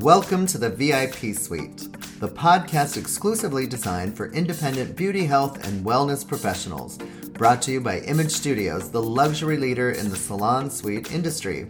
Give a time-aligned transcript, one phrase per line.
[0.00, 1.86] Welcome to the VIP Suite,
[2.18, 6.98] the podcast exclusively designed for independent beauty, health, and wellness professionals.
[7.34, 11.68] Brought to you by Image Studios, the luxury leader in the salon suite industry.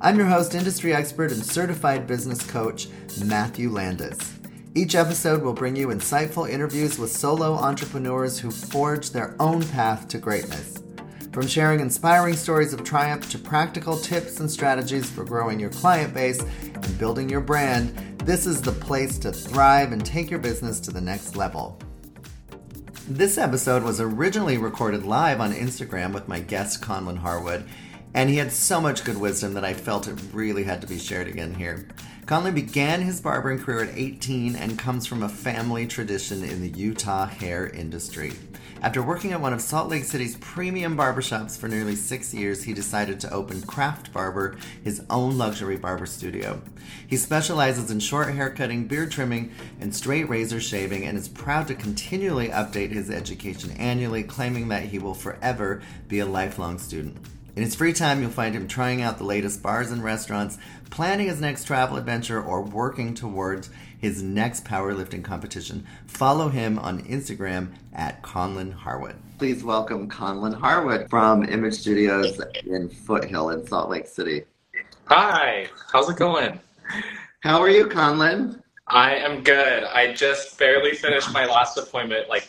[0.00, 2.88] I'm your host, industry expert, and certified business coach,
[3.22, 4.18] Matthew Landis.
[4.74, 10.08] Each episode will bring you insightful interviews with solo entrepreneurs who forge their own path
[10.08, 10.82] to greatness.
[11.32, 16.14] From sharing inspiring stories of triumph to practical tips and strategies for growing your client
[16.14, 17.90] base and building your brand,
[18.24, 21.78] this is the place to thrive and take your business to the next level.
[23.08, 27.68] This episode was originally recorded live on Instagram with my guest, Conlin Harwood,
[28.14, 30.98] and he had so much good wisdom that I felt it really had to be
[30.98, 31.88] shared again here.
[32.28, 36.68] Conlin began his barbering career at 18 and comes from a family tradition in the
[36.68, 38.34] Utah hair industry.
[38.82, 42.74] After working at one of Salt Lake City's premium barbershops for nearly six years, he
[42.74, 46.60] decided to open Craft Barber, his own luxury barber studio.
[47.06, 51.66] He specializes in short hair cutting, beard trimming, and straight razor shaving, and is proud
[51.68, 57.16] to continually update his education annually, claiming that he will forever be a lifelong student.
[57.58, 60.58] In his free time, you'll find him trying out the latest bars and restaurants,
[60.90, 65.84] planning his next travel adventure, or working towards his next powerlifting competition.
[66.06, 69.16] Follow him on Instagram at Conlin Harwood.
[69.38, 74.44] Please welcome Conlin Harwood from Image Studios in Foothill in Salt Lake City.
[75.06, 76.60] Hi, how's it going?
[77.40, 78.62] How are you, Conlin?
[78.86, 79.82] I am good.
[79.82, 82.46] I just barely finished my last appointment like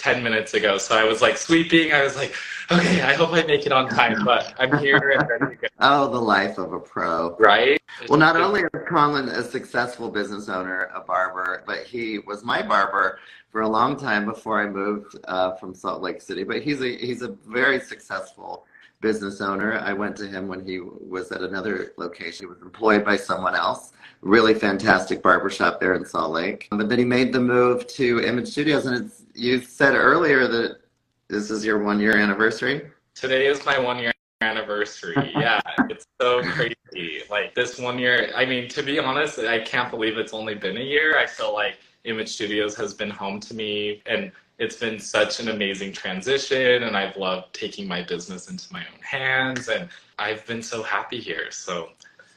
[0.00, 0.78] 10 minutes ago.
[0.78, 1.92] So I was like sweeping.
[1.92, 2.34] I was like,
[2.70, 5.68] okay, I hope I make it on time, but I'm here and ready to go.
[5.82, 7.36] Oh, the life of a pro.
[7.38, 7.80] Right?
[8.08, 12.60] Well, not only is Conlin a successful business owner, a barber, but he was my
[12.62, 13.18] barber
[13.50, 16.44] for a long time before I moved uh, from Salt Lake City.
[16.44, 18.66] But he's a he's a very successful
[19.00, 19.78] business owner.
[19.78, 22.44] I went to him when he was at another location.
[22.44, 23.92] He was employed by someone else.
[24.20, 26.68] Really fantastic barbershop there in Salt Lake.
[26.70, 30.80] But then he made the move to Image Studios, and it's you said earlier that
[31.28, 32.90] this is your one year anniversary.
[33.14, 34.12] Today is my one year
[34.42, 35.32] anniversary.
[35.34, 37.22] Yeah, it's so crazy.
[37.30, 40.76] Like this one year, I mean, to be honest, I can't believe it's only been
[40.76, 41.18] a year.
[41.18, 45.48] I feel like Image Studios has been home to me and it's been such an
[45.48, 50.62] amazing transition and I've loved taking my business into my own hands and I've been
[50.62, 51.50] so happy here.
[51.50, 51.90] So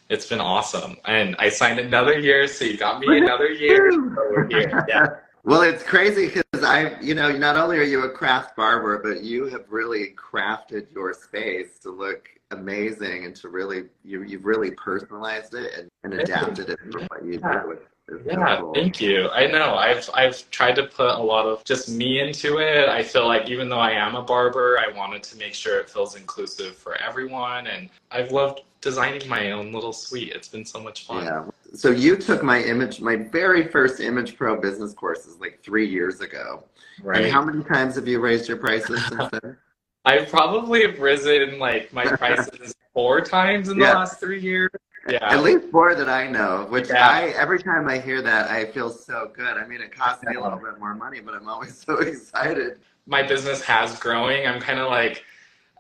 [0.10, 0.96] it's been awesome.
[1.04, 3.92] And I signed another year, so you got me another year.
[3.92, 4.00] So
[4.32, 4.86] we're here.
[4.88, 5.08] Yeah.
[5.46, 6.30] Well, it's crazy
[6.64, 10.16] because I, you know, not only are you a craft barber, but you have really
[10.16, 15.90] crafted your space to look amazing and to really, you, you've really personalized it and,
[16.04, 17.80] and adapted it for what you do.
[18.26, 19.30] Yeah, thank you.
[19.30, 19.76] I know.
[19.76, 22.90] I've I've tried to put a lot of just me into it.
[22.90, 25.90] I feel like even though I am a barber, I wanted to make sure it
[25.90, 30.34] feels inclusive for everyone and I've loved designing my own little suite.
[30.36, 31.24] It's been so much fun.
[31.24, 31.46] Yeah.
[31.74, 36.20] So you took my image my very first Image Pro business courses like 3 years
[36.20, 36.66] ago.
[37.02, 37.24] Right.
[37.24, 39.58] And how many times have you raised your prices since then?
[40.06, 43.94] I probably have risen like my prices four times in the yeah.
[43.94, 44.70] last 3 years.
[45.08, 45.18] Yeah.
[45.22, 47.08] At least four that I know, which yeah.
[47.08, 49.58] I every time I hear that I feel so good.
[49.58, 52.80] I mean it costs me a little bit more money, but I'm always so excited.
[53.06, 54.48] My business has growing.
[54.48, 55.26] I'm kind of like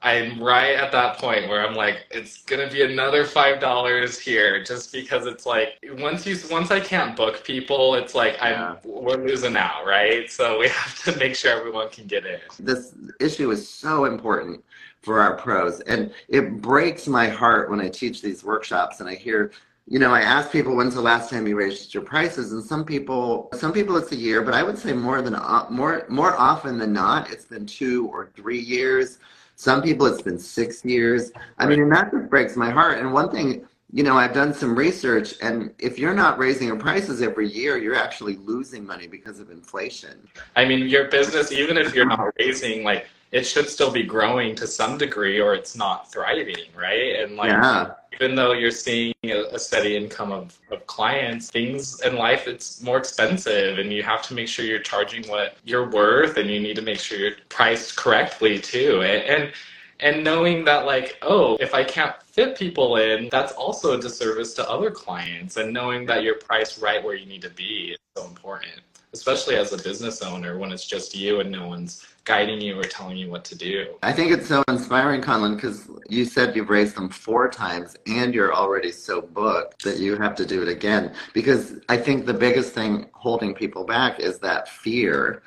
[0.03, 4.61] I'm right at that point where I'm like, it's gonna be another five dollars here,
[4.61, 9.15] just because it's like once you once I can't book people, it's like I'm we're
[9.15, 10.29] losing out, right?
[10.29, 12.39] So we have to make sure everyone can get in.
[12.59, 14.63] This issue is so important
[15.03, 15.79] for our pros.
[15.81, 19.51] And it breaks my heart when I teach these workshops and I hear,
[19.85, 22.83] you know, I ask people when's the last time you raised your prices, and some
[22.83, 26.35] people, some people it's a year, but I would say more than uh, more more
[26.37, 29.19] often than not, it's been two or three years.
[29.55, 31.31] Some people it's been six years.
[31.57, 32.99] I mean, and that just breaks my heart.
[32.99, 36.77] And one thing, you know, I've done some research, and if you're not raising your
[36.77, 40.27] prices every year, you're actually losing money because of inflation.
[40.55, 44.53] I mean, your business, even if you're not raising like it should still be growing
[44.53, 47.19] to some degree or it's not thriving, right?
[47.19, 47.93] And like yeah.
[48.13, 52.99] even though you're seeing a, steady income of, of clients, things in life it's more
[52.99, 56.75] expensive and you have to make sure you're charging what you're worth and you need
[56.75, 59.01] to make sure you're priced correctly too.
[59.01, 59.53] And and,
[59.99, 64.53] and knowing that like, oh, if I can't fit people in, that's also a disservice
[64.55, 67.97] to other clients and knowing that you're priced right where you need to be is
[68.15, 68.81] so important
[69.13, 72.83] especially as a business owner when it's just you and no one's guiding you or
[72.83, 73.95] telling you what to do.
[74.01, 78.33] I think it's so inspiring, Conlin, because you said you've raised them four times and
[78.33, 81.13] you're already so booked that you have to do it again.
[81.33, 85.43] Because I think the biggest thing holding people back is that fear.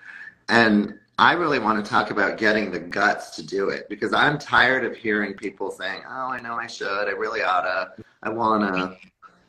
[0.48, 4.38] And I really want to talk about getting the guts to do it because I'm
[4.38, 7.92] tired of hearing people saying, Oh, I know I should, I really oughta,
[8.22, 8.96] I wanna.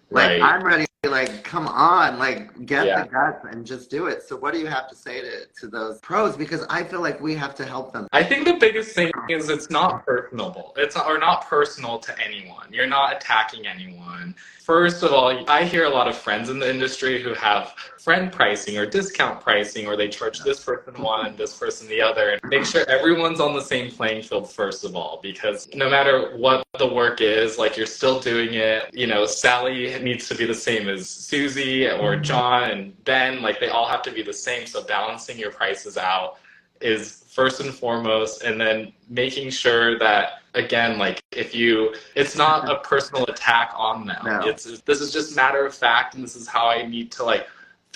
[0.09, 0.41] Like right.
[0.41, 3.03] I'm ready like come on like get yeah.
[3.03, 4.23] the guts and just do it.
[4.23, 6.35] So what do you have to say to, to those pros?
[6.35, 8.07] Because i feel like we have to help them.
[8.13, 10.73] I think the biggest thing is it's not personable.
[10.75, 12.67] It's not, or not personal to anyone.
[12.71, 14.35] You're not attacking anyone.
[14.59, 17.75] First of all, I hear a lot of friends in the industry who have
[18.07, 22.01] friend pricing or discount pricing, or they charge this person one and this person the
[22.01, 22.29] other.
[22.29, 26.37] And make sure everyone's on the same playing field, first of all, because no matter
[26.37, 28.89] what the work is, like you're still doing it.
[28.93, 32.21] You know, Sally needs to be the same as Susie or mm-hmm.
[32.21, 33.41] John and Ben.
[33.41, 34.67] Like they all have to be the same.
[34.67, 36.37] So balancing your prices out
[36.79, 42.69] is first and foremost and then making sure that again like if you it's not
[42.69, 44.39] a personal attack on them no.
[44.45, 47.47] it's this is just matter of fact and this is how i need to like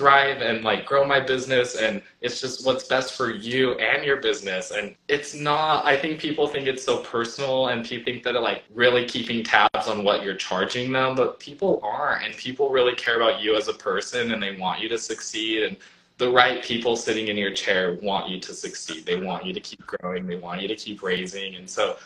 [0.01, 4.17] thrive and like grow my business and it's just what's best for you and your
[4.17, 8.33] business and it's not i think people think it's so personal and people think that
[8.41, 12.95] like really keeping tabs on what you're charging them but people aren't and people really
[12.95, 15.77] care about you as a person and they want you to succeed and
[16.21, 19.07] the right people sitting in your chair want you to succeed.
[19.07, 20.27] They want you to keep growing.
[20.27, 21.55] They want you to keep raising.
[21.55, 21.97] And so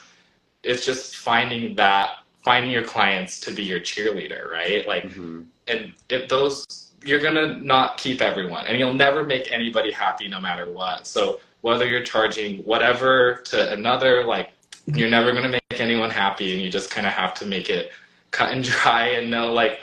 [0.64, 4.88] it's just finding that, finding your clients to be your cheerleader, right?
[4.88, 5.42] Like, mm-hmm.
[5.68, 10.40] and if those, you're to not keep everyone and you'll never make anybody happy no
[10.40, 11.06] matter what.
[11.08, 14.52] So whether you're charging whatever to another, like,
[14.88, 17.92] you're never to make anyone happy and you just kind of have to make it
[18.32, 19.80] cut and dry and know, like,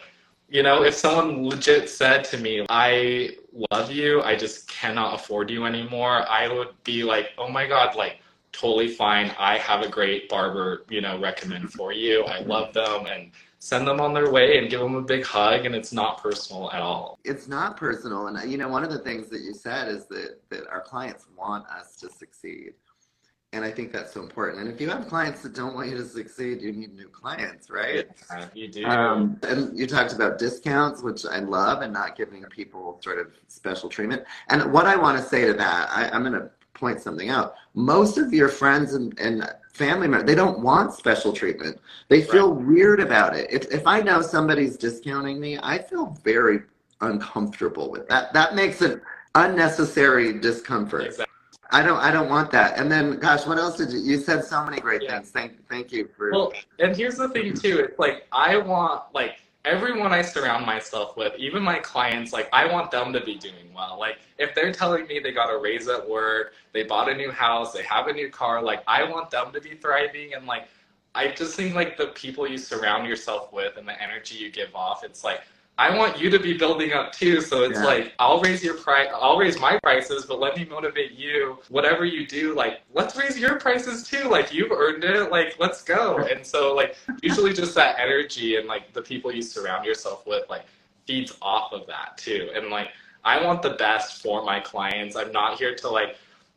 [0.48, 3.36] you know, if someone legit said to me, I
[3.70, 7.96] love you, I just cannot afford you anymore, I would be like, oh my God,
[7.96, 8.18] like,
[8.52, 9.34] totally fine.
[9.38, 12.24] I have a great barber, you know, recommend for you.
[12.24, 13.32] I love them and
[13.62, 16.68] send them on their way and give them a big hug and it's not personal
[16.72, 17.20] at all.
[17.22, 20.40] It's not personal and you know one of the things that you said is that
[20.50, 22.72] that our clients want us to succeed.
[23.52, 24.62] And I think that's so important.
[24.62, 27.70] And if you have clients that don't want you to succeed, you need new clients,
[27.70, 28.08] right?
[28.30, 28.84] Yeah, you do.
[28.86, 33.26] Um, and you talked about discounts, which I love, and not giving people sort of
[33.48, 34.24] special treatment.
[34.48, 37.54] And what I want to say to that, I, I'm going to point something out.
[37.74, 41.80] Most of your friends and, and family members, they don't want special treatment.
[42.08, 42.66] They feel right.
[42.66, 43.50] weird about it.
[43.50, 46.60] If, if I know somebody's discounting me, I feel very
[47.00, 48.32] uncomfortable with that.
[48.32, 49.02] That makes it
[49.34, 51.06] unnecessary discomfort.
[51.06, 51.26] Exactly.
[51.74, 52.78] I don't I don't want that.
[52.78, 55.16] And then gosh, what else did you you said so many great yeah.
[55.16, 55.30] things.
[55.30, 57.78] Thank thank you for Well, and here's the thing too.
[57.78, 62.70] It's like I want like everyone I surround myself with, even my clients, like I
[62.70, 63.98] want them to be doing well.
[63.98, 67.30] Like if they're telling me they got a raise at work, they bought a new
[67.30, 70.68] house, they have a new car, like I want them to be thriving and like
[71.14, 74.74] I just think like the people you surround yourself with and the energy you give
[74.74, 75.42] off, it's like
[75.82, 77.40] I want you to be building up too.
[77.40, 77.84] So it's yeah.
[77.84, 81.58] like I'll raise your price, I'll raise my prices, but let me motivate you.
[81.70, 84.28] Whatever you do, like let's raise your prices too.
[84.28, 85.32] Like you've earned it.
[85.32, 86.18] Like let's go.
[86.18, 90.48] And so like usually just that energy and like the people you surround yourself with
[90.48, 90.66] like
[91.04, 92.50] feeds off of that too.
[92.54, 92.90] And like
[93.24, 95.16] I want the best for my clients.
[95.16, 96.14] I'm not here to like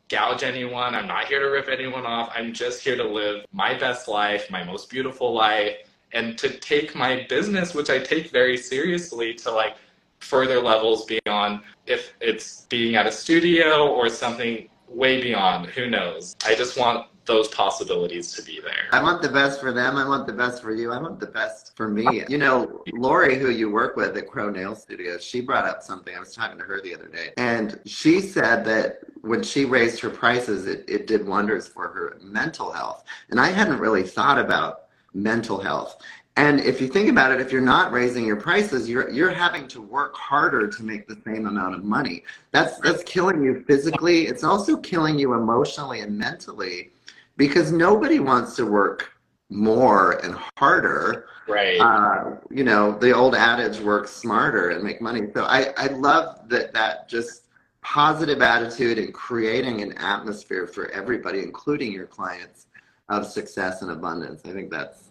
[0.08, 0.94] gouge anyone.
[0.94, 2.30] I'm not here to rip anyone off.
[2.32, 5.78] I'm just here to live my best life, my most beautiful life
[6.12, 9.76] and to take my business, which I take very seriously, to like
[10.20, 15.66] further levels beyond if it's being at a studio or something way beyond.
[15.66, 16.36] Who knows?
[16.44, 18.86] I just want those possibilities to be there.
[18.92, 19.96] I want the best for them.
[19.96, 20.92] I want the best for you.
[20.92, 22.22] I want the best for me.
[22.28, 26.14] You know, Lori, who you work with at Crow Nail Studios, she brought up something.
[26.16, 30.00] I was talking to her the other day, and she said that when she raised
[30.00, 33.04] her prices, it, it did wonders for her mental health.
[33.30, 34.85] And I hadn't really thought about
[35.16, 36.02] mental health.
[36.38, 39.66] And if you think about it, if you're not raising your prices, you're you're having
[39.68, 42.24] to work harder to make the same amount of money.
[42.52, 44.26] That's that's killing you physically.
[44.26, 46.90] It's also killing you emotionally and mentally,
[47.38, 49.14] because nobody wants to work
[49.48, 51.26] more and harder.
[51.48, 51.80] Right.
[51.80, 55.22] Uh, you know, the old adage, work smarter and make money.
[55.32, 57.44] So I I love that that just
[57.80, 62.66] positive attitude and creating an atmosphere for everybody, including your clients,
[63.08, 64.42] of success and abundance.
[64.44, 65.05] I think that's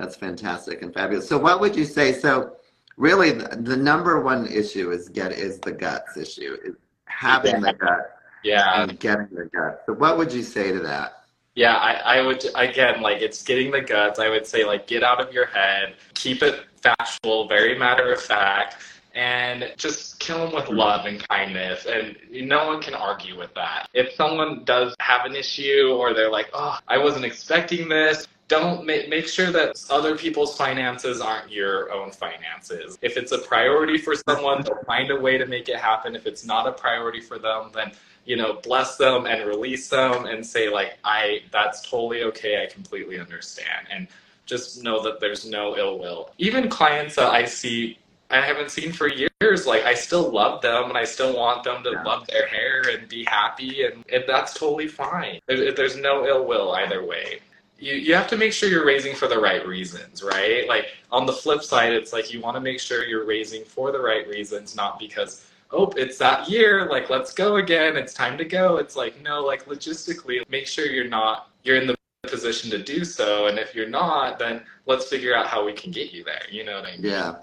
[0.00, 1.28] that's fantastic and fabulous.
[1.28, 2.12] So what would you say?
[2.12, 2.56] So
[2.96, 7.72] really the, the number one issue is get is the guts issue, is having yeah.
[7.72, 8.16] the gut.
[8.42, 8.82] Yeah.
[8.82, 9.82] And getting the gut.
[9.84, 11.24] So what would you say to that?
[11.54, 14.18] Yeah, I, I would again like it's getting the guts.
[14.18, 18.22] I would say like get out of your head, keep it factual, very matter of
[18.22, 18.76] fact,
[19.14, 21.86] and just kill them with love and kindness.
[21.86, 23.88] And no one can argue with that.
[23.92, 28.84] If someone does have an issue or they're like, oh, I wasn't expecting this, don't
[28.84, 32.98] make, make sure that other people's finances aren't your own finances.
[33.00, 36.16] If it's a priority for someone, they'll find a way to make it happen.
[36.16, 37.92] If it's not a priority for them, then
[38.24, 42.62] you know, bless them and release them and say like, I that's totally okay.
[42.62, 43.86] I completely understand.
[43.90, 44.08] And
[44.46, 46.30] just know that there's no ill will.
[46.38, 47.98] Even clients that I see
[48.30, 49.66] I haven't seen for years.
[49.66, 52.02] Like I still love them and I still want them to yeah.
[52.02, 55.38] love their hair and be happy and, and that's totally fine.
[55.46, 57.40] There, there's no ill will either way.
[57.80, 60.68] You, you have to make sure you're raising for the right reasons, right?
[60.68, 63.90] Like on the flip side, it's like you want to make sure you're raising for
[63.90, 68.36] the right reasons, not because oh, it's that year, like let's go again, it's time
[68.38, 68.76] to go.
[68.76, 73.04] It's like no, like logistically, make sure you're not you're in the position to do
[73.04, 76.42] so, and if you're not, then let's figure out how we can get you there.
[76.50, 77.04] You know what I mean?
[77.04, 77.36] Yeah.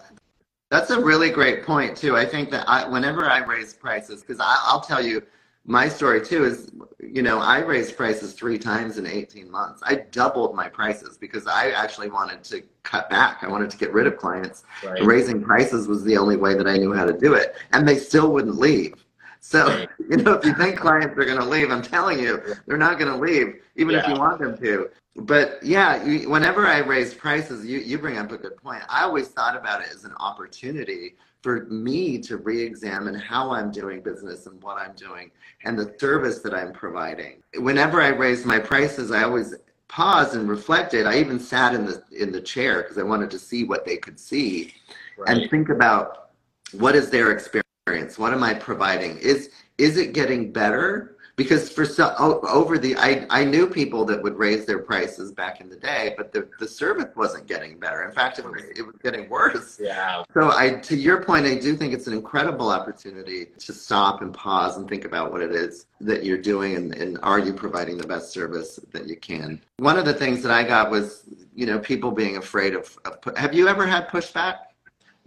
[0.69, 2.17] That's a really great point too.
[2.17, 5.23] I think that I, whenever I raise prices, because I'll tell you,
[5.67, 9.81] my story too is, you know, I raised prices three times in 18 months.
[9.85, 13.43] I doubled my prices because I actually wanted to cut back.
[13.43, 14.63] I wanted to get rid of clients.
[14.83, 15.03] Right.
[15.03, 17.97] Raising prices was the only way that I knew how to do it, and they
[17.97, 18.95] still wouldn't leave.
[19.41, 22.77] So, you know, if you think clients are going to leave, I'm telling you, they're
[22.77, 24.01] not going to leave, even yeah.
[24.01, 28.17] if you want them to but yeah, you, whenever I raise prices, you, you bring
[28.17, 28.83] up a good point.
[28.87, 31.15] I always thought about it as an opportunity
[31.47, 35.31] for me to re-examine how I'm doing business and what I'm doing
[35.63, 37.41] and the service that I'm providing.
[37.59, 39.55] Whenever I raised my prices, I always
[39.87, 41.05] paused and reflected.
[41.05, 43.95] I even sat in the in the chair because I wanted to see what they
[43.95, 44.73] could see
[45.17, 45.37] right.
[45.37, 46.31] and think about
[46.73, 48.19] what is their experience?
[48.19, 49.17] What am I providing?
[49.19, 51.15] Is is it getting better?
[51.37, 52.13] Because for so
[52.49, 56.15] over the I, I knew people that would raise their prices back in the day
[56.17, 58.03] but the, the service wasn't getting better.
[58.03, 59.79] In fact it was, it was getting worse.
[59.79, 60.23] Yeah.
[60.33, 64.33] So i to your point i do think it's an incredible opportunity to stop and
[64.33, 67.97] pause and think about what it is that you're doing and, and are you providing
[67.97, 69.61] the best service that you can.
[69.77, 71.23] One of the things that i got was
[71.55, 74.57] you know people being afraid of, of have you ever had pushback?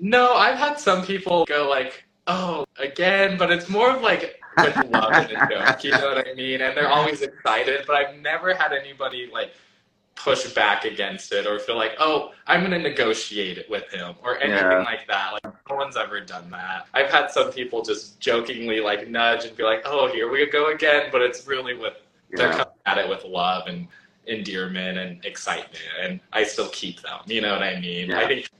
[0.00, 4.76] No i've had some people go like oh again but it's more of like with
[4.90, 5.84] love in the joke.
[5.84, 6.60] You know what I mean?
[6.60, 9.52] And they're always excited, but I've never had anybody like
[10.16, 14.14] push back against it or feel like, oh, I'm going to negotiate it with him
[14.22, 14.82] or anything yeah.
[14.82, 15.32] like that.
[15.32, 16.88] Like, no one's ever done that.
[16.92, 20.72] I've had some people just jokingly like nudge and be like, oh, here we go
[20.72, 21.08] again.
[21.10, 21.94] But it's really with,
[22.30, 22.36] yeah.
[22.36, 23.88] they're coming at it with love and
[24.26, 25.78] endearment and excitement.
[26.02, 27.20] And I still keep them.
[27.24, 28.10] You know what I mean?
[28.10, 28.18] Yeah.
[28.18, 28.50] I think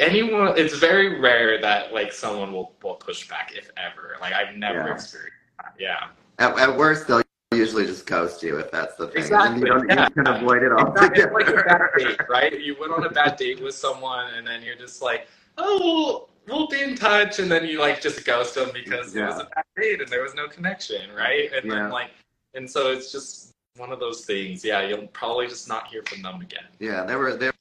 [0.00, 4.16] anyone, it's very rare that like someone will, will push back, if ever.
[4.20, 5.32] Like, I've never experienced
[5.78, 6.08] yeah.
[6.38, 9.22] At, at worst, they'll usually just ghost you if that's the thing.
[9.22, 9.68] Exactly.
[9.68, 10.08] You, yeah.
[10.08, 10.92] you, can avoid it all.
[10.96, 12.60] It's like a bad date, right?
[12.60, 15.28] You went on a bad date with someone, and then you're just like,
[15.58, 19.24] oh, we'll, we'll be in touch, and then you like just ghost them because yeah.
[19.24, 21.50] it was a bad date and there was no connection, right?
[21.54, 21.74] And yeah.
[21.74, 22.10] then like,
[22.54, 24.64] and so it's just one of those things.
[24.64, 26.64] Yeah, you'll probably just not hear from them again.
[26.78, 27.52] Yeah, there were there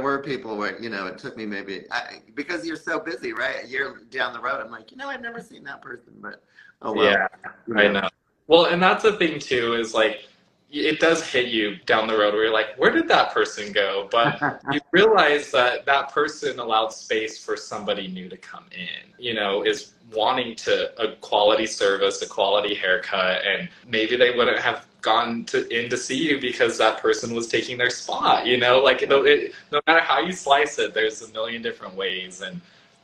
[0.00, 3.64] were people where you know it took me maybe I, because you're so busy, right?
[3.64, 6.42] A year down the road, I'm like, you know, I've never seen that person, but
[6.82, 7.04] Oh, well.
[7.04, 7.28] Yeah,
[7.76, 8.08] I know.
[8.46, 10.26] Well, and that's the thing too is like
[10.72, 14.08] it does hit you down the road where you're like, where did that person go?
[14.10, 14.40] But
[14.72, 19.62] you realize that that person allowed space for somebody new to come in, you know,
[19.62, 25.44] is wanting to a quality service, a quality haircut, and maybe they wouldn't have gone
[25.44, 29.02] to in to see you because that person was taking their spot, you know, like
[29.02, 32.40] it, no matter how you slice it, there's a million different ways.
[32.40, 32.60] And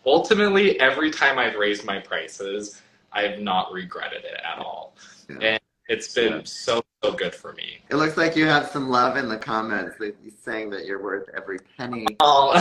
[0.06, 2.80] ultimately, every time I've raised my prices,
[3.12, 4.96] I have not regretted it at all.
[5.28, 5.36] Yeah.
[5.36, 6.40] And it's been yeah.
[6.44, 7.78] so so good for me.
[7.90, 9.96] It looks like you have some love in the comments.
[10.42, 12.06] saying that you're worth every penny.
[12.20, 12.52] Oh.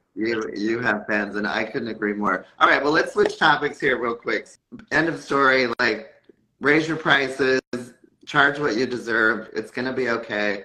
[0.14, 2.44] you you have fans, and I couldn't agree more.
[2.58, 4.48] All right, well let's switch topics here real quick.
[4.90, 5.68] End of story.
[5.78, 6.12] Like
[6.60, 7.60] raise your prices,
[8.26, 9.50] charge what you deserve.
[9.52, 10.64] It's gonna be okay.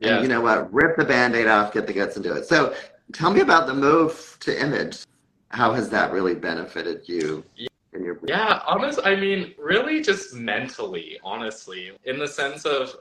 [0.00, 0.16] Yeah.
[0.16, 0.72] And you know what?
[0.72, 2.46] Rip the band-aid off, get the guts, and do it.
[2.46, 2.74] So
[3.12, 5.04] tell me about the move to image.
[5.48, 7.42] How has that really benefited you?
[7.96, 12.96] In your yeah honest i mean really just mentally honestly in the sense of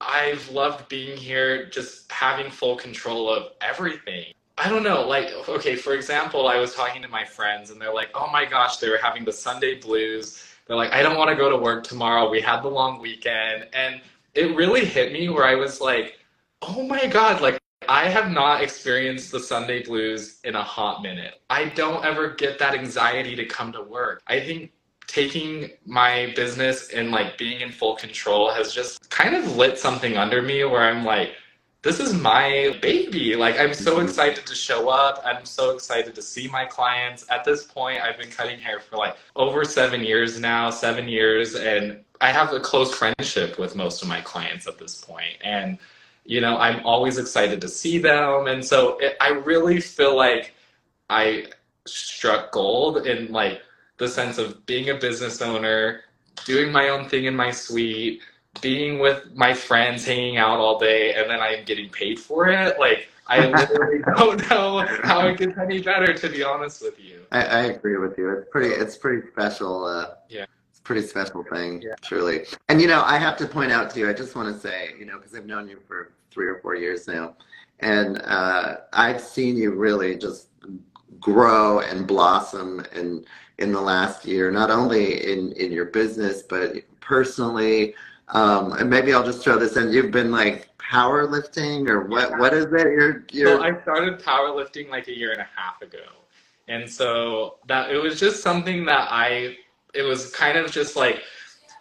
[0.00, 4.26] i've loved being here just having full control of everything.
[4.58, 7.92] I don't know like okay for example i was talking to my friends and they're
[7.92, 10.42] like oh my gosh they were having the sunday blues.
[10.66, 13.68] They're like i don't want to go to work tomorrow we had the long weekend.
[13.72, 14.00] And
[14.34, 16.18] it really hit me where i was like
[16.62, 21.40] oh my god like I have not experienced the Sunday blues in a hot minute.
[21.50, 24.22] I don't ever get that anxiety to come to work.
[24.26, 24.72] I think
[25.06, 30.16] taking my business and like being in full control has just kind of lit something
[30.16, 31.34] under me where I'm like,
[31.82, 33.36] this is my baby.
[33.36, 34.06] Like, I'm so mm-hmm.
[34.06, 35.22] excited to show up.
[35.24, 37.24] I'm so excited to see my clients.
[37.30, 41.54] At this point, I've been cutting hair for like over seven years now, seven years,
[41.54, 45.36] and I have a close friendship with most of my clients at this point.
[45.44, 45.78] And
[46.26, 50.54] you know i'm always excited to see them and so it, i really feel like
[51.10, 51.44] i
[51.86, 53.60] struck gold in like
[53.98, 56.00] the sense of being a business owner
[56.44, 58.20] doing my own thing in my suite
[58.60, 62.78] being with my friends hanging out all day and then i'm getting paid for it
[62.78, 67.22] like I literally don't know how it gets any better, to be honest with you.
[67.32, 68.30] I, I agree with you.
[68.30, 68.72] It's pretty.
[68.72, 69.84] It's pretty special.
[69.84, 70.46] Uh, yeah.
[70.86, 71.96] Pretty special thing, yeah.
[72.00, 72.44] truly.
[72.68, 74.08] And you know, I have to point out to you.
[74.08, 76.76] I just want to say, you know, because I've known you for three or four
[76.76, 77.34] years now,
[77.80, 80.46] and uh, I've seen you really just
[81.18, 83.24] grow and blossom in
[83.58, 87.96] in the last year, not only in in your business but personally.
[88.28, 89.92] Um, and maybe I'll just throw this in.
[89.92, 92.38] You've been like powerlifting or what?
[92.38, 92.72] What is it?
[92.72, 93.58] You're, you're...
[93.58, 96.06] So I started powerlifting like a year and a half ago,
[96.68, 99.56] and so that it was just something that I.
[99.96, 101.22] It was kind of just like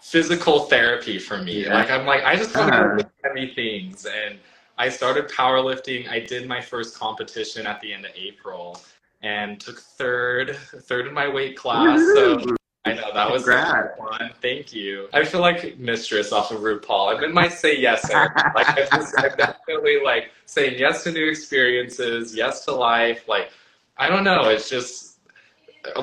[0.02, 1.66] physical therapy for me.
[1.66, 1.74] Yeah.
[1.74, 4.40] Like I'm like I just want to do heavy things, and
[4.78, 6.10] I started powerlifting.
[6.10, 8.80] I did my first competition at the end of April,
[9.22, 12.00] and took third, third in my weight class.
[12.14, 12.56] So
[12.86, 14.32] I know that was fun.
[14.42, 15.10] Thank you.
[15.12, 17.18] I feel like mistress off of RuPaul.
[17.18, 18.30] I'm in my say yes era.
[18.56, 23.28] like I'm definitely like saying yes to new experiences, yes to life.
[23.28, 23.50] Like
[23.98, 24.50] I don't know.
[24.50, 25.18] It's just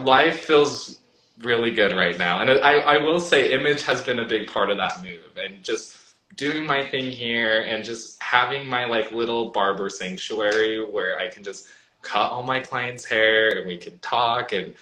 [0.01, 0.99] life feels
[1.43, 4.71] really good right now, and I I will say image has been a big part
[4.71, 5.97] of that move, and just
[6.37, 11.43] doing my thing here and just having my like little barber sanctuary where I can
[11.43, 11.69] just
[12.01, 14.75] cut all my clients' hair and we can talk and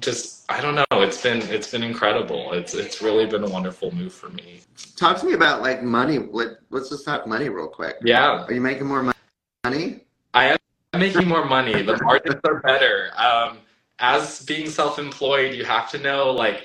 [0.00, 1.02] just I don't know.
[1.02, 2.52] It's been it's been incredible.
[2.52, 4.60] It's it's really been a wonderful move for me.
[4.96, 6.18] Talk to me about like money.
[6.18, 7.96] Let, let's just talk money real quick.
[8.02, 8.44] Yeah.
[8.44, 9.12] Are you making more
[9.64, 10.00] money?
[10.34, 10.56] I
[10.94, 11.82] am making more money.
[11.82, 13.10] The margins are better.
[13.16, 13.58] Um,
[13.98, 16.64] as being self-employed, you have to know like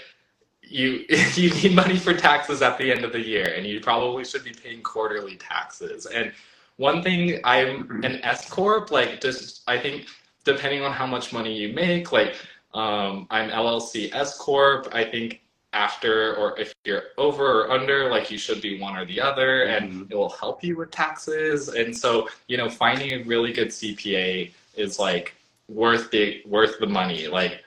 [0.62, 4.26] you you need money for taxes at the end of the year, and you probably
[4.26, 6.06] should be paying quarterly taxes.
[6.06, 6.32] And
[6.78, 8.92] one thing, I'm an S corp.
[8.92, 10.08] Like just I think
[10.44, 12.36] depending on how much money you make, like
[12.74, 14.90] um, I'm LLC S corp.
[14.92, 15.42] I think
[15.74, 19.64] after or if you're over or under, like you should be one or the other,
[19.64, 20.12] and mm-hmm.
[20.12, 21.70] it will help you with taxes.
[21.70, 25.36] And so you know, finding a really good CPA is like
[25.70, 27.28] worth the worth the money.
[27.28, 27.64] Like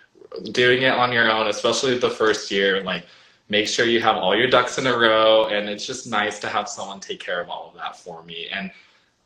[0.53, 3.07] doing it on your own, especially the first year, like
[3.49, 5.47] make sure you have all your ducks in a row.
[5.47, 8.49] And it's just nice to have someone take care of all of that for me.
[8.53, 8.71] And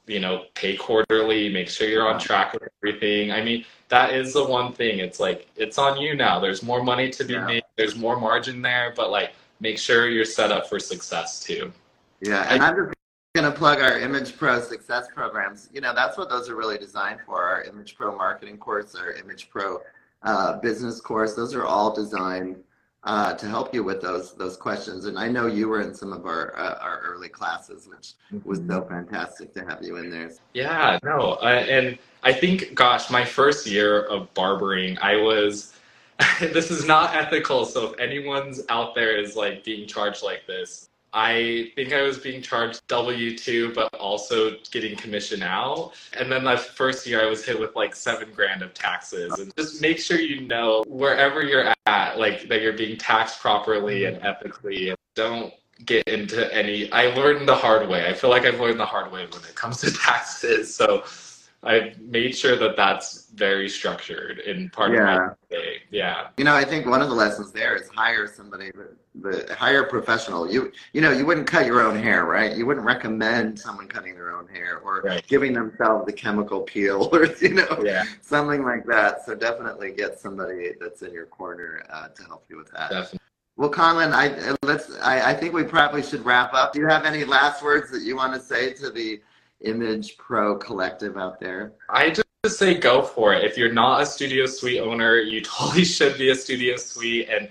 [0.07, 3.31] you know, pay quarterly, make sure you're on track with everything.
[3.31, 4.99] I mean, that is the one thing.
[4.99, 6.41] It's like it's on you now.
[6.41, 7.47] There's more money to be yeah.
[7.47, 7.63] made.
[7.77, 11.73] There's more margin there, but like make sure you're set up for success too.
[12.21, 13.00] Yeah, and I, I'm just
[13.35, 15.69] gonna plug our Image Pro success programs.
[15.73, 17.41] You know, that's what those are really designed for.
[17.43, 19.81] Our Image Pro marketing course, our Image Pro
[20.23, 21.35] uh, business course.
[21.35, 22.57] Those are all designed
[23.05, 25.05] uh, to help you with those those questions.
[25.05, 28.15] And I know you were in some of our uh, our early classes, which
[28.45, 28.89] was so mm-hmm.
[28.89, 30.33] fantastic to have you in there.
[30.55, 35.75] Yeah, no, and I think, gosh, my first year of barbering, I was.
[36.39, 40.90] this is not ethical, so if anyone's out there is like being charged like this,
[41.13, 45.93] I think I was being charged W 2, but also getting commission out.
[46.19, 49.33] And then the first year I was hit with like seven grand of taxes.
[49.39, 54.05] And just make sure you know wherever you're at, like that you're being taxed properly
[54.05, 54.91] and ethically.
[54.91, 55.53] And don't
[55.85, 56.91] get into any.
[56.93, 58.07] I learned the hard way.
[58.07, 60.75] I feel like I've learned the hard way when it comes to taxes.
[60.75, 61.05] So
[61.63, 65.15] I've made sure that that's very structured in part yeah.
[65.15, 65.83] of my day.
[65.91, 66.29] Yeah.
[66.39, 68.71] You know, I think one of the lessons there is hire somebody,
[69.23, 70.51] the hire a professional.
[70.51, 72.57] You you know, you wouldn't cut your own hair, right?
[72.57, 75.27] You wouldn't recommend someone cutting their own hair or right.
[75.27, 78.05] giving themselves the chemical peel or you know yeah.
[78.21, 79.25] something like that.
[79.25, 82.91] So definitely get somebody that's in your corner uh, to help you with that.
[82.91, 83.21] Definitely.
[83.57, 84.97] Well, Conlin, I let's.
[85.01, 86.73] I, I think we probably should wrap up.
[86.73, 89.21] Do you have any last words that you want to say to the
[89.61, 91.73] Image Pro collective out there?
[91.91, 92.25] I just
[92.59, 93.45] say go for it.
[93.45, 97.51] If you're not a studio suite owner, you totally should be a studio suite and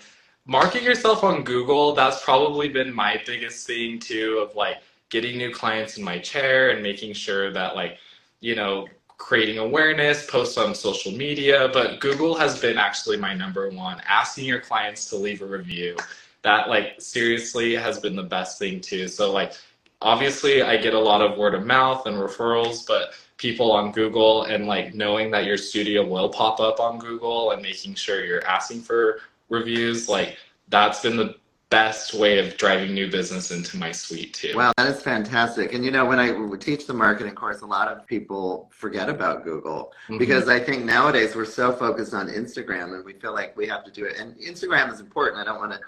[0.49, 1.93] market yourself on Google.
[1.93, 4.77] That's probably been my biggest thing too of like
[5.09, 7.99] getting new clients in my chair and making sure that like,
[8.39, 8.87] you know,
[9.19, 14.01] creating awareness, post on social media, but Google has been actually my number one.
[14.07, 15.95] Asking your clients to leave a review.
[16.41, 19.07] That like seriously has been the best thing too.
[19.07, 19.53] So like
[20.01, 24.43] obviously I get a lot of word of mouth and referrals, but people on Google
[24.43, 28.45] and like knowing that your studio will pop up on Google and making sure you're
[28.47, 30.37] asking for reviews, like
[30.69, 31.35] that's been the
[31.69, 34.53] best way of driving new business into my suite too.
[34.55, 35.73] Wow, that is fantastic.
[35.73, 39.43] And you know, when I teach the marketing course, a lot of people forget about
[39.43, 40.17] Google mm-hmm.
[40.17, 43.83] because I think nowadays we're so focused on Instagram and we feel like we have
[43.83, 44.17] to do it.
[44.17, 45.39] And Instagram is important.
[45.39, 45.79] I don't want to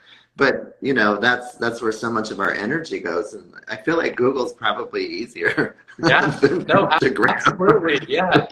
[0.42, 3.96] but you know that's that's where so much of our energy goes and i feel
[3.96, 6.36] like google's probably easier yeah
[6.68, 8.48] no absolutely yeah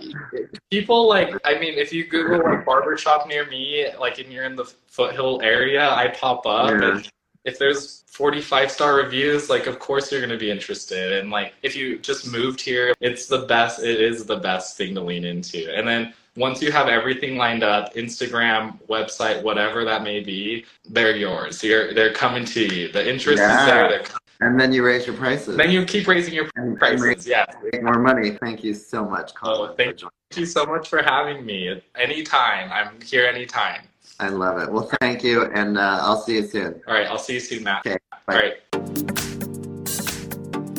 [0.69, 4.55] people like i mean if you google like barbershop near me like and you're in
[4.55, 6.91] the foothill area i pop up yeah.
[6.91, 7.09] and
[7.45, 11.13] if there's 45 star reviews, like of course you're going to be interested.
[11.13, 13.81] And like if you just moved here, it's the best.
[13.81, 15.73] It is the best thing to lean into.
[15.73, 21.15] And then once you have everything lined up, Instagram, website, whatever that may be, they're
[21.15, 21.61] yours.
[21.61, 22.91] You're, they're coming to you.
[22.91, 23.59] The interest yeah.
[23.59, 24.03] is there.
[24.39, 25.57] and then you raise your prices.
[25.57, 27.03] Then you keep raising your and, prices.
[27.03, 27.45] And yeah.
[27.73, 28.31] Make more money.
[28.31, 29.71] Thank you so much, Colin.
[29.71, 29.99] Oh, thank
[30.35, 31.81] you so much for having me.
[31.95, 32.71] Anytime.
[32.71, 33.81] I'm here anytime.
[34.21, 34.71] I love it.
[34.71, 36.81] Well, thank you, and uh, I'll see you soon.
[36.87, 37.85] All right, I'll see you soon, Matt.
[37.85, 38.33] Okay, bye.
[38.33, 38.55] All right.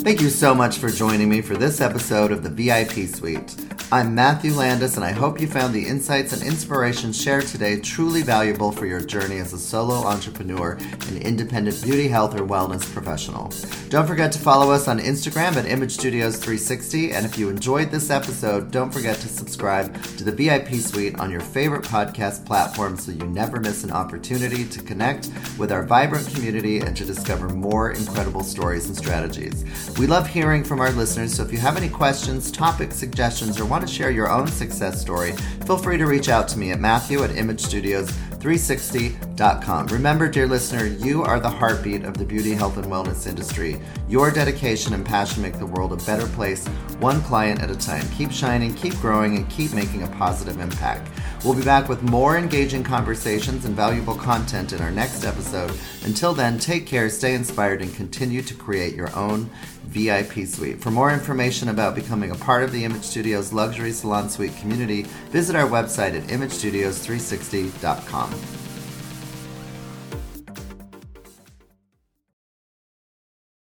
[0.01, 3.70] Thank you so much for joining me for this episode of the VIP Suite.
[3.93, 8.23] I'm Matthew Landis, and I hope you found the insights and inspiration shared today truly
[8.23, 13.53] valuable for your journey as a solo entrepreneur and independent beauty, health, or wellness professional.
[13.89, 17.91] Don't forget to follow us on Instagram at Image Studios 360, and if you enjoyed
[17.91, 22.97] this episode, don't forget to subscribe to the VIP Suite on your favorite podcast platform
[22.97, 27.49] so you never miss an opportunity to connect with our vibrant community and to discover
[27.49, 29.65] more incredible stories and strategies.
[29.99, 33.65] We love hearing from our listeners, so if you have any questions, topic suggestions, or
[33.65, 35.33] want want to share your own success story,
[35.65, 39.87] feel free to reach out to me at Matthew at ImageStudios360.com.
[39.87, 43.81] Remember, dear listener, you are the heartbeat of the beauty, health, and wellness industry.
[44.07, 46.67] Your dedication and passion make the world a better place,
[46.99, 48.07] one client at a time.
[48.19, 51.11] Keep shining, keep growing, and keep making a positive impact.
[51.43, 55.73] We'll be back with more engaging conversations and valuable content in our next episode.
[56.05, 59.49] Until then, take care, stay inspired, and continue to create your own
[59.91, 60.81] VIP Suite.
[60.81, 65.03] For more information about becoming a part of the Image Studios Luxury Salon Suite community,
[65.31, 68.60] visit our website at imagestudios360.com.